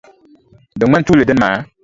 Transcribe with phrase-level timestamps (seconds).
[0.79, 1.57] Di ŋmani tuuli dini maa?